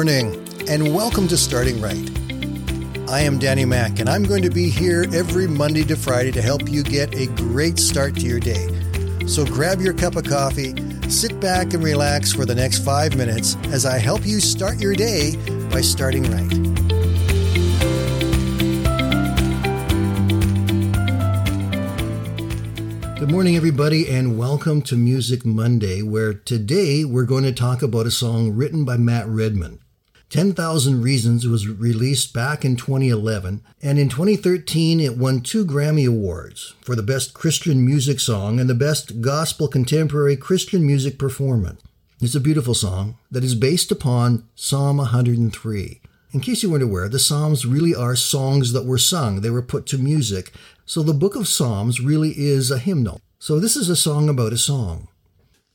[0.00, 2.10] and welcome to Starting Right.
[3.10, 6.40] I am Danny Mack, and I'm going to be here every Monday to Friday to
[6.40, 8.66] help you get a great start to your day.
[9.26, 10.74] So grab your cup of coffee,
[11.10, 14.94] sit back, and relax for the next five minutes as I help you start your
[14.94, 15.36] day
[15.70, 16.48] by starting right.
[23.18, 28.06] Good morning, everybody, and welcome to Music Monday, where today we're going to talk about
[28.06, 29.78] a song written by Matt Redman.
[30.30, 36.74] 10,000 Reasons was released back in 2011, and in 2013 it won two Grammy Awards
[36.80, 41.82] for the Best Christian Music Song and the Best Gospel Contemporary Christian Music Performance.
[42.20, 46.00] It's a beautiful song that is based upon Psalm 103.
[46.32, 49.40] In case you weren't aware, the Psalms really are songs that were sung.
[49.40, 50.52] They were put to music.
[50.86, 53.20] So the book of Psalms really is a hymnal.
[53.40, 55.08] So this is a song about a song.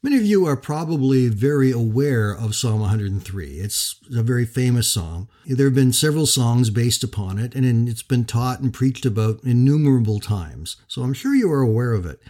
[0.06, 3.48] Many of you are probably very aware of Psalm 103.
[3.54, 5.30] It's a very famous psalm.
[5.48, 9.44] There have been several songs based upon it, and it's been taught and preached about
[9.44, 10.76] innumerable times.
[10.88, 12.22] So I'm sure you are aware of it.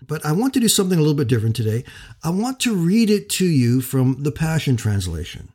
[0.00, 1.84] But I want to do something a little bit different today.
[2.24, 5.52] I want to read it to you from the Passion Translation.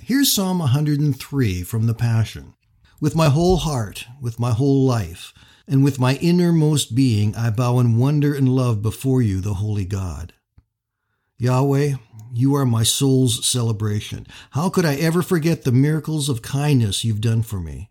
[0.00, 2.54] Here's Psalm 103 from the Passion.
[3.00, 5.34] With my whole heart, with my whole life,
[5.66, 9.84] and with my innermost being, I bow in wonder and love before you, the Holy
[9.84, 10.32] God.
[11.40, 11.94] Yahweh,
[12.32, 14.26] you are my soul's celebration.
[14.50, 17.90] How could I ever forget the miracles of kindness you've done for me?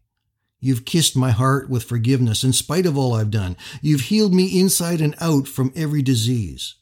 [0.59, 3.55] You've kissed my heart with forgiveness in spite of all I've done.
[3.81, 6.75] You've healed me inside and out from every disease.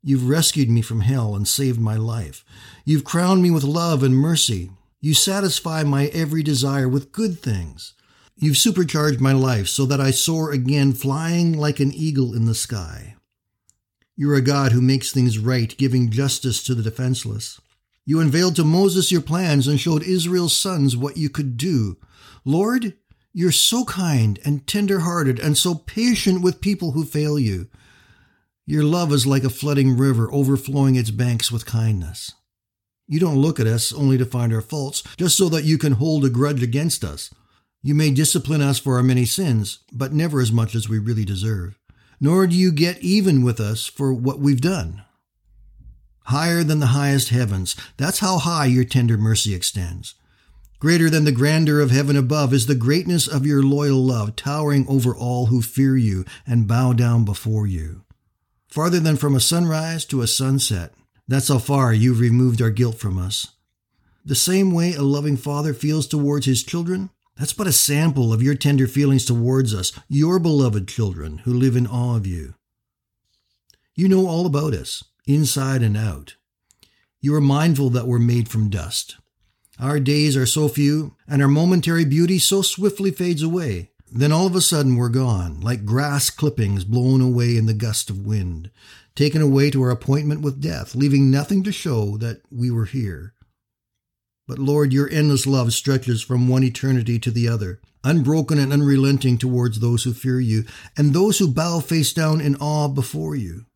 [0.00, 2.44] You've rescued me from hell and saved my life.
[2.84, 4.70] You've crowned me with love and mercy.
[5.00, 7.94] You satisfy my every desire with good things.
[8.36, 12.54] You've supercharged my life so that I soar again, flying like an eagle in the
[12.54, 13.15] sky.
[14.16, 17.60] You're a God who makes things right, giving justice to the defenseless.
[18.06, 21.98] You unveiled to Moses your plans and showed Israel's sons what you could do.
[22.44, 22.94] Lord,
[23.34, 27.68] you're so kind and tender hearted and so patient with people who fail you.
[28.64, 32.32] Your love is like a flooding river overflowing its banks with kindness.
[33.06, 35.92] You don't look at us only to find our faults, just so that you can
[35.92, 37.32] hold a grudge against us.
[37.82, 41.24] You may discipline us for our many sins, but never as much as we really
[41.24, 41.78] deserve.
[42.20, 45.02] Nor do you get even with us for what we've done.
[46.24, 50.14] Higher than the highest heavens, that's how high your tender mercy extends.
[50.78, 54.86] Greater than the grandeur of heaven above is the greatness of your loyal love, towering
[54.88, 58.02] over all who fear you and bow down before you
[58.76, 60.92] farther than from a sunrise to a sunset.
[61.26, 63.54] That's how far you've removed our guilt from us.
[64.22, 68.42] The same way a loving father feels towards his children, that's but a sample of
[68.42, 72.54] your tender feelings towards us, your beloved children who live in awe of you.
[73.94, 76.36] You know all about us, inside and out.
[77.20, 79.16] You are mindful that we're made from dust.
[79.78, 83.90] Our days are so few, and our momentary beauty so swiftly fades away.
[84.10, 88.08] Then all of a sudden we're gone, like grass clippings blown away in the gust
[88.08, 88.70] of wind,
[89.14, 93.34] taken away to our appointment with death, leaving nothing to show that we were here.
[94.46, 99.38] But Lord, your endless love stretches from one eternity to the other, unbroken and unrelenting
[99.38, 100.64] towards those who fear you,
[100.96, 103.66] and those who bow face down in awe before you.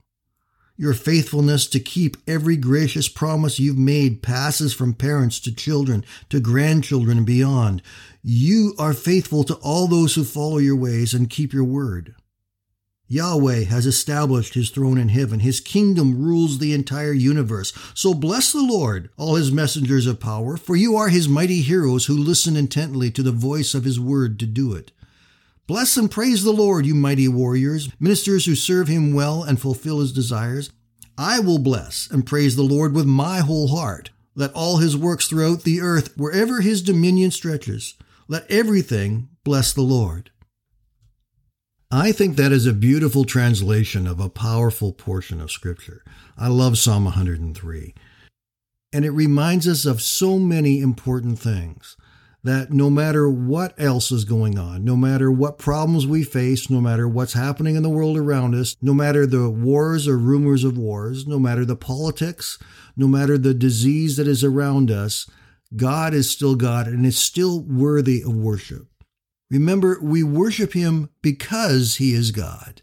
[0.77, 6.41] Your faithfulness to keep every gracious promise you've made passes from parents to children to
[6.41, 7.83] grandchildren and beyond.
[8.23, 12.15] You are faithful to all those who follow your ways and keep your word.
[13.12, 15.41] Yahweh has established his throne in heaven.
[15.41, 17.72] His kingdom rules the entire universe.
[17.93, 22.06] So bless the Lord, all his messengers of power, for you are his mighty heroes
[22.06, 24.93] who listen intently to the voice of his word to do it.
[25.66, 29.98] Bless and praise the Lord, you mighty warriors, ministers who serve him well and fulfill
[29.98, 30.71] his desires.
[31.19, 34.10] I will bless and praise the Lord with my whole heart.
[34.37, 37.94] Let all his works throughout the earth, wherever his dominion stretches,
[38.28, 40.31] let everything bless the Lord.
[41.92, 46.04] I think that is a beautiful translation of a powerful portion of Scripture.
[46.39, 47.95] I love Psalm 103.
[48.92, 51.97] And it reminds us of so many important things
[52.45, 56.81] that no matter what else is going on, no matter what problems we face, no
[56.81, 60.78] matter what's happening in the world around us, no matter the wars or rumors of
[60.78, 62.57] wars, no matter the politics,
[62.97, 65.28] no matter the disease that is around us,
[65.75, 68.87] God is still God and is still worthy of worship.
[69.51, 72.83] Remember, we worship Him because He is God,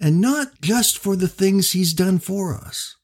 [0.00, 2.96] and not just for the things He's done for us.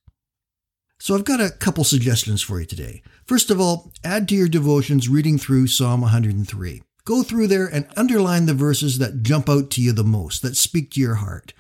[0.99, 3.03] So I've got a couple suggestions for you today.
[3.27, 6.83] First of all, add to your devotions reading through Psalm 103.
[7.07, 10.57] Go through there and underline the verses that jump out to you the most, that
[10.57, 11.55] speak to your heart.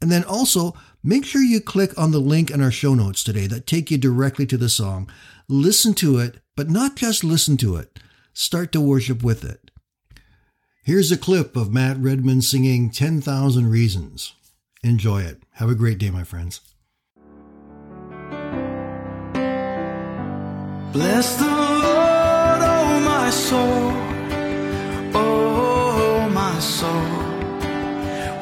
[0.00, 3.46] And then also, make sure you click on the link in our show notes today
[3.48, 5.10] that take you directly to the song.
[5.46, 8.00] Listen to it, but not just listen to it.
[8.32, 9.69] start to worship with it.
[10.90, 14.34] Here's a clip of Matt Redman singing 10,000 Reasons.
[14.82, 15.44] Enjoy it.
[15.52, 16.60] Have a great day, my friends.
[20.92, 23.92] Bless the Lord, oh my soul,
[25.14, 26.90] oh my soul.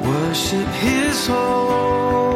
[0.09, 2.28] Worship his holy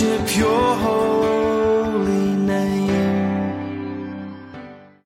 [0.00, 1.07] worship your heart.